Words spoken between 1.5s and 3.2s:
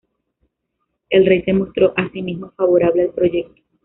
mostró asimismo favorable al